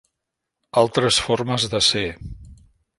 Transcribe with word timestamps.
Altres 0.83 1.21
formes 1.27 1.69
de 1.75 1.85
ser. 1.93 2.07